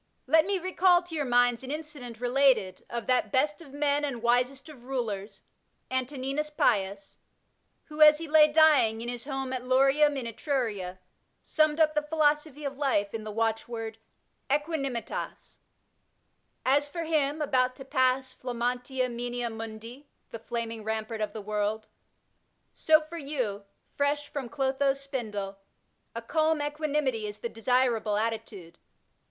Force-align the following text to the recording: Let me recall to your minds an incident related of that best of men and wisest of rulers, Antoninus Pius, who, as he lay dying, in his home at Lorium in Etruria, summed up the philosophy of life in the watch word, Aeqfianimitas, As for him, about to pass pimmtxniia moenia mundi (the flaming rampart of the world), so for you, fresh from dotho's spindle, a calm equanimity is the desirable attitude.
Let 0.25 0.47
me 0.47 0.57
recall 0.57 1.03
to 1.03 1.13
your 1.15 1.25
minds 1.25 1.61
an 1.61 1.69
incident 1.69 2.19
related 2.19 2.83
of 2.89 3.05
that 3.05 3.31
best 3.31 3.61
of 3.61 3.71
men 3.71 4.03
and 4.03 4.23
wisest 4.23 4.67
of 4.67 4.85
rulers, 4.85 5.43
Antoninus 5.91 6.49
Pius, 6.49 7.19
who, 7.83 8.01
as 8.01 8.17
he 8.17 8.27
lay 8.27 8.51
dying, 8.51 9.01
in 9.01 9.09
his 9.09 9.25
home 9.25 9.53
at 9.53 9.63
Lorium 9.63 10.17
in 10.17 10.25
Etruria, 10.25 10.97
summed 11.43 11.79
up 11.79 11.93
the 11.93 12.01
philosophy 12.01 12.65
of 12.65 12.79
life 12.79 13.13
in 13.13 13.23
the 13.23 13.29
watch 13.31 13.67
word, 13.67 13.99
Aeqfianimitas, 14.49 15.57
As 16.65 16.87
for 16.87 17.03
him, 17.03 17.39
about 17.39 17.75
to 17.75 17.85
pass 17.85 18.33
pimmtxniia 18.33 19.07
moenia 19.13 19.53
mundi 19.53 20.07
(the 20.31 20.39
flaming 20.39 20.83
rampart 20.83 21.21
of 21.21 21.31
the 21.31 21.41
world), 21.43 21.87
so 22.73 23.01
for 23.01 23.19
you, 23.19 23.65
fresh 23.93 24.29
from 24.29 24.49
dotho's 24.49 24.99
spindle, 24.99 25.59
a 26.15 26.23
calm 26.23 26.59
equanimity 26.59 27.27
is 27.27 27.37
the 27.37 27.47
desirable 27.49 28.17
attitude. 28.17 28.79